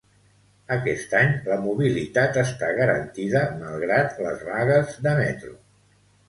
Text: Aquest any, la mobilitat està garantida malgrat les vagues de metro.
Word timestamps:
Aquest 0.75 1.11
any, 1.17 1.35
la 1.49 1.57
mobilitat 1.65 2.39
està 2.43 2.71
garantida 2.79 3.43
malgrat 3.61 4.19
les 4.25 4.43
vagues 4.49 4.99
de 5.07 5.15
metro. 5.23 5.55